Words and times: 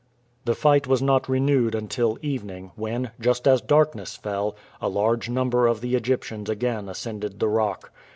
The 0.45 0.55
fight 0.55 0.87
was 0.87 0.99
not 0.99 1.29
renewed 1.29 1.75
until 1.75 2.17
evening, 2.23 2.71
when, 2.75 3.11
just 3.19 3.47
as 3.47 3.61
darkness 3.61 4.15
fell, 4.15 4.55
a 4.81 4.89
large 4.89 5.29
number 5.29 5.67
of 5.67 5.79
the 5.79 5.93
Egyptians 5.93 6.49
again 6.49 6.89
ascended 6.89 7.39
the 7.39 7.47
rock. 7.47 7.91